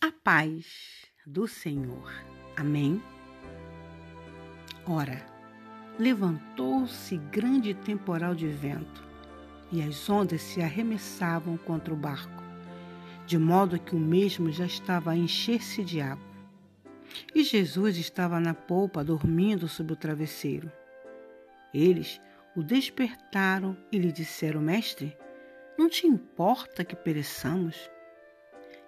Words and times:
A 0.00 0.12
paz 0.12 1.06
do 1.26 1.48
Senhor. 1.48 2.08
Amém. 2.56 3.02
Ora, 4.86 5.26
levantou-se 5.98 7.16
grande 7.16 7.74
temporal 7.74 8.32
de 8.32 8.46
vento, 8.46 9.02
e 9.72 9.82
as 9.82 10.08
ondas 10.08 10.40
se 10.40 10.62
arremessavam 10.62 11.56
contra 11.56 11.92
o 11.92 11.96
barco, 11.96 12.44
de 13.26 13.36
modo 13.36 13.76
que 13.76 13.96
o 13.96 13.98
mesmo 13.98 14.52
já 14.52 14.66
estava 14.66 15.10
a 15.10 15.16
encher-se 15.16 15.82
de 15.82 16.00
água. 16.00 16.24
E 17.34 17.42
Jesus 17.42 17.96
estava 17.96 18.38
na 18.38 18.54
polpa, 18.54 19.02
dormindo 19.02 19.66
sobre 19.66 19.94
o 19.94 19.96
travesseiro. 19.96 20.70
Eles 21.74 22.20
o 22.54 22.62
despertaram 22.62 23.76
e 23.90 23.98
lhe 23.98 24.12
disseram: 24.12 24.60
Mestre, 24.60 25.18
não 25.76 25.88
te 25.88 26.06
importa 26.06 26.84
que 26.84 26.94
pereçamos? 26.94 27.90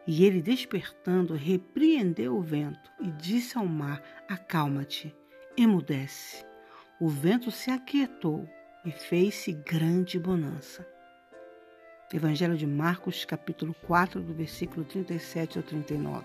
E 0.07 0.25
ele, 0.25 0.41
despertando, 0.41 1.35
repreendeu 1.35 2.37
o 2.37 2.43
vento 2.43 2.91
e 3.01 3.11
disse 3.11 3.57
ao 3.57 3.67
mar: 3.67 4.03
Acalma-te, 4.29 5.15
emudece. 5.57 6.45
O 7.01 7.09
vento 7.09 7.51
se 7.51 7.71
aquietou 7.71 8.49
e 8.85 8.91
fez-se 8.91 9.53
grande 9.53 10.19
bonança. 10.19 10.87
Evangelho 12.13 12.57
de 12.57 12.67
Marcos, 12.67 13.25
capítulo 13.25 13.75
4, 13.87 14.21
do 14.21 14.35
versículo 14.35 14.85
37 14.85 15.59
ao 15.59 15.65
39. 15.65 16.25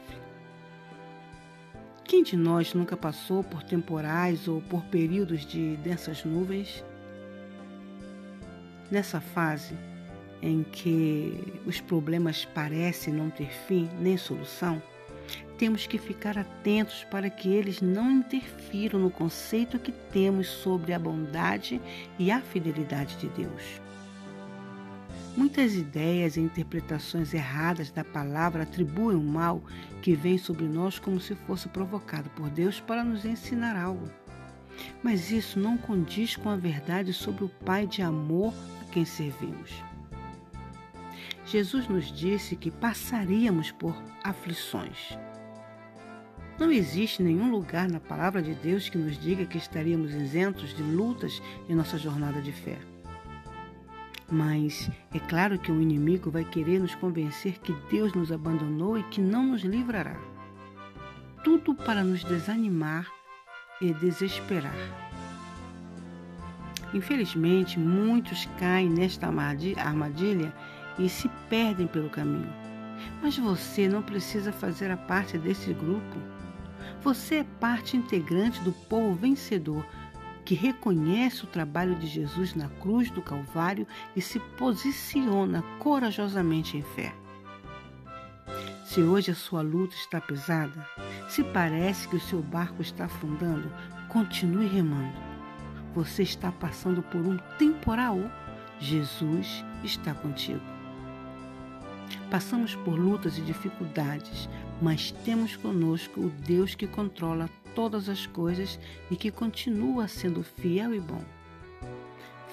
Quem 2.04 2.24
de 2.24 2.36
nós 2.36 2.74
nunca 2.74 2.96
passou 2.96 3.44
por 3.44 3.64
temporais 3.64 4.48
ou 4.48 4.62
por 4.62 4.84
períodos 4.86 5.46
de 5.46 5.78
densas 5.78 6.24
nuvens? 6.24 6.84
Nessa 8.90 9.20
fase, 9.20 9.76
em 10.46 10.64
que 10.64 11.60
os 11.66 11.82
problemas 11.82 12.46
parecem 12.46 13.12
não 13.12 13.32
ter 13.32 13.50
fim 13.68 13.90
nem 14.00 14.16
solução, 14.16 14.82
temos 15.58 15.88
que 15.88 15.98
ficar 15.98 16.38
atentos 16.38 17.04
para 17.10 17.30
que 17.30 17.50
eles 17.50 17.82
não 17.82 18.12
interfiram 18.12 19.00
no 19.00 19.10
conceito 19.10 19.80
que 19.80 19.92
temos 19.92 20.48
sobre 20.48 20.94
a 20.94 21.00
bondade 21.00 21.82
e 22.20 22.30
a 22.30 22.42
fidelidade 22.42 23.18
de 23.18 23.28
Deus. 23.30 23.82
Muitas 25.36 25.76
ideias 25.76 26.38
e 26.38 26.42
interpretações 26.42 27.34
erradas 27.34 27.90
da 27.90 28.04
palavra 28.04 28.64
atribuem 28.64 29.18
o 29.18 29.24
mal 29.24 29.62
que 30.02 30.14
vem 30.14 30.38
sobre 30.38 30.66
nós 30.66 31.00
como 31.00 31.20
se 31.20 31.36
fosse 31.36 31.68
provocado 31.70 32.30
por 32.32 32.50
Deus 32.50 32.80
para 32.80 33.04
nos 33.04 33.26
ensinar 33.26 33.76
algo. 33.76 34.08
Mas 35.02 35.32
isso 35.32 35.60
não 35.60 35.78
condiz 35.78 36.36
com 36.36 36.50
a 36.50 36.56
verdade 36.56 37.12
sobre 37.12 37.44
o 37.44 37.50
Pai 37.50 37.88
de 37.88 38.02
amor 38.02 38.54
a 38.82 38.92
quem 38.92 39.04
servimos. 39.04 39.72
Jesus 41.46 41.88
nos 41.88 42.12
disse 42.12 42.56
que 42.56 42.72
passaríamos 42.72 43.72
por 43.72 43.96
aflições. 44.24 45.18
Não 46.60 46.72
existe 46.72 47.22
nenhum 47.22 47.52
lugar 47.52 47.88
na 47.88 48.00
palavra 48.00 48.42
de 48.42 48.56
Deus 48.56 48.90
que 48.90 48.98
nos 48.98 49.20
diga 49.20 49.46
que 49.46 49.58
estaríamos 49.58 50.14
isentos 50.14 50.76
de 50.76 50.82
lutas 50.82 51.42
em 51.70 51.76
nossa 51.76 51.98
jornada 51.98 52.42
de 52.42 52.52
fé. 52.52 52.78
Mas 54.32 54.90
é 55.14 55.20
claro 55.20 55.60
que 55.60 55.72
o 55.72 55.80
inimigo 55.80 56.32
vai 56.32 56.44
querer 56.44 56.80
nos 56.80 56.96
convencer 56.96 57.60
que 57.60 57.74
Deus 57.92 58.14
nos 58.14 58.32
abandonou 58.32 58.98
e 58.98 59.04
que 59.04 59.22
não 59.22 59.46
nos 59.46 59.62
livrará. 59.62 60.18
Tudo 61.44 61.76
para 61.76 62.04
nos 62.04 62.24
desanimar 62.24 63.08
e 63.80 63.94
desesperar. 63.94 64.74
Infelizmente, 66.92 67.78
muitos 67.78 68.48
caem 68.58 68.90
nesta 68.90 69.28
armadilha 69.28 70.54
e 70.98 71.10
se 71.10 71.30
perdem 71.50 71.88
pelo 71.88 72.10
caminho. 72.10 72.52
Mas 73.22 73.38
você 73.38 73.88
não 73.88 74.02
precisa 74.02 74.52
fazer 74.52 74.92
a 74.92 74.98
parte 74.98 75.38
desse 75.38 75.74
grupo. 75.74 76.18
Você 77.02 77.36
é 77.36 77.44
parte 77.60 77.98
integrante 77.98 78.62
do 78.62 78.72
povo 78.72 79.14
vencedor 79.14 79.86
que 80.46 80.54
reconhece 80.54 81.44
o 81.44 81.48
trabalho 81.48 81.96
de 81.96 82.06
Jesus 82.06 82.54
na 82.54 82.70
cruz 82.70 83.10
do 83.10 83.22
Calvário 83.22 83.88
e 84.16 84.22
se 84.22 84.40
posiciona 84.40 85.64
corajosamente 85.80 86.78
em 86.78 86.84
fé. 86.84 87.14
Se 88.86 89.02
hoje 89.02 89.32
a 89.32 89.36
sua 89.36 89.64
luta 89.64 89.96
está 89.96 90.22
pesada, 90.22 90.88
se 91.28 91.44
parece 91.44 92.08
que 92.08 92.16
o 92.16 92.22
seu 92.22 92.42
barco 92.42 92.82
está 92.82 93.06
afundando, 93.06 93.72
continue 94.08 94.68
remando. 94.68 95.18
Você 95.96 96.24
está 96.24 96.52
passando 96.52 97.02
por 97.02 97.22
um 97.22 97.38
temporal. 97.58 98.20
Jesus 98.80 99.66
está 99.84 100.14
contigo. 100.14 100.62
Passamos 102.30 102.76
por 102.76 102.98
lutas 102.98 103.38
e 103.38 103.42
dificuldades, 103.42 104.50
mas 104.82 105.12
temos 105.12 105.56
conosco 105.56 106.22
o 106.22 106.30
Deus 106.30 106.74
que 106.74 106.88
controla 106.88 107.50
todas 107.76 108.10
as 108.10 108.26
coisas 108.26 108.80
e 109.12 109.16
que 109.16 109.30
continua 109.30 110.08
sendo 110.08 110.44
fiel 110.44 110.94
e 110.94 111.00
bom. 111.00 111.22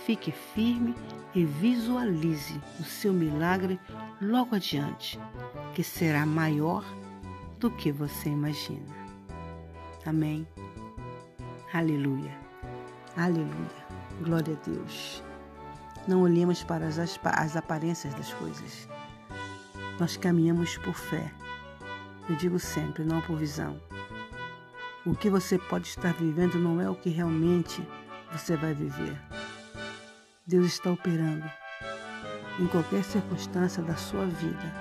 Fique 0.05 0.31
firme 0.31 0.95
e 1.35 1.45
visualize 1.45 2.61
o 2.79 2.85
seu 2.85 3.13
milagre 3.13 3.81
logo 4.21 4.55
adiante, 4.55 5.19
que 5.75 5.83
será 5.83 6.27
maior 6.27 6.85
do 7.59 7.71
que 7.71 7.91
você 7.91 8.29
imagina. 8.29 8.95
Amém. 10.05 10.47
Aleluia. 11.73 12.37
Aleluia. 13.17 13.87
Glória 14.23 14.59
a 14.61 14.69
Deus. 14.69 15.23
Não 16.07 16.23
olhemos 16.23 16.63
para 16.63 16.87
as, 16.87 16.99
as 16.99 17.57
aparências 17.57 18.13
das 18.15 18.35
coisas 18.35 18.89
nós 19.99 20.17
caminhamos 20.17 20.77
por 20.79 20.95
fé. 20.95 21.33
Eu 22.29 22.37
digo 22.37 22.59
sempre, 22.59 23.05
não 23.05 23.21
por 23.21 23.37
visão. 23.37 23.81
O 25.05 25.15
que 25.15 25.29
você 25.29 25.59
pode 25.59 25.89
estar 25.89 26.13
vivendo 26.15 26.59
não 26.59 26.81
é 26.81 26.89
o 26.89 26.95
que 26.95 27.11
realmente 27.11 27.87
você 28.33 28.57
vai 28.57 28.73
viver. 28.73 29.21
Deus 30.47 30.67
está 30.67 30.91
operando 30.91 31.45
em 32.59 32.67
qualquer 32.67 33.03
circunstância 33.03 33.83
da 33.83 33.97
sua 33.97 34.27
vida, 34.27 34.73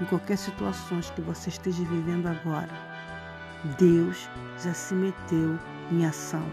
em 0.00 0.04
qualquer 0.06 0.36
situação 0.36 1.00
que 1.00 1.20
você 1.20 1.48
esteja 1.48 1.84
vivendo 1.84 2.26
agora. 2.26 2.72
Deus 3.78 4.28
já 4.62 4.74
se 4.74 4.94
meteu 4.94 5.58
em 5.90 6.04
ação. 6.04 6.44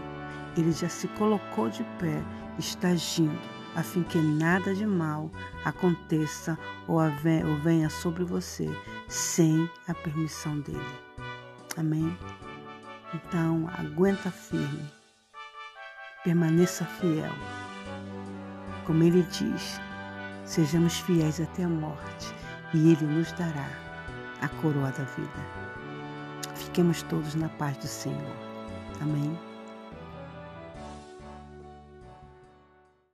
Ele 0.56 0.72
já 0.72 0.88
se 0.88 1.08
colocou 1.08 1.68
de 1.68 1.84
pé, 1.98 2.22
está 2.58 2.88
agindo 2.88 3.59
a 3.76 3.82
fim 3.82 4.02
que 4.02 4.18
nada 4.18 4.74
de 4.74 4.86
mal 4.86 5.30
aconteça 5.64 6.58
ou 6.88 6.98
venha 7.62 7.88
sobre 7.88 8.24
você 8.24 8.68
sem 9.08 9.70
a 9.88 9.94
permissão 9.94 10.60
dele. 10.60 10.98
Amém? 11.76 12.16
Então, 13.14 13.68
aguenta 13.78 14.30
firme, 14.30 14.88
permaneça 16.24 16.84
fiel. 16.84 17.32
Como 18.86 19.02
ele 19.02 19.22
diz, 19.22 19.80
sejamos 20.44 20.98
fiéis 21.00 21.40
até 21.40 21.64
a 21.64 21.68
morte 21.68 22.34
e 22.74 22.92
ele 22.92 23.06
nos 23.06 23.32
dará 23.32 23.68
a 24.40 24.48
coroa 24.48 24.90
da 24.90 25.04
vida. 25.04 25.60
Fiquemos 26.54 27.02
todos 27.02 27.34
na 27.34 27.48
paz 27.48 27.76
do 27.78 27.86
Senhor. 27.86 28.36
Amém? 29.00 29.49